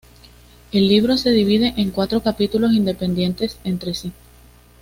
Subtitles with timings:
[0.71, 4.11] El libro se divide en cuatro capítulos independientes entre sí.